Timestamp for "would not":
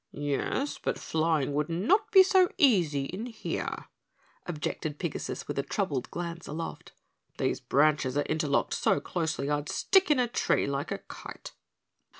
1.53-2.09